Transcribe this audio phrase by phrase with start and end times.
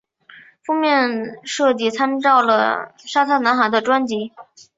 [0.63, 4.31] 封面设计参照了海滩男孩的专辑。